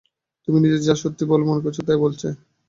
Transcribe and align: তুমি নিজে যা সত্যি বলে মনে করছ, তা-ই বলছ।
তুমি 0.47 0.57
নিজে 0.59 0.77
যা 0.81 0.95
সত্যি 1.01 1.23
বলে 1.25 1.43
মনে 1.45 1.63
করছ, 1.63 1.77
তা-ই 1.81 1.99
বলছ। 2.03 2.21